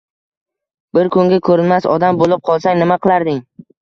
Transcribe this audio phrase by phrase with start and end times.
[0.97, 3.39] Bir kunga ko‘rinmas odam bo‘lib qolsang, nima qilarding?